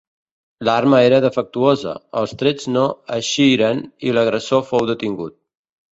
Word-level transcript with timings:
L'arma 0.67 1.01
era 1.09 1.19
defectuosa, 1.25 1.93
els 2.21 2.33
trets 2.39 2.67
no 2.77 2.85
eixiren 3.19 3.85
i 4.09 4.15
l'agressor 4.17 4.65
fou 4.71 4.93
detingut. 4.93 5.37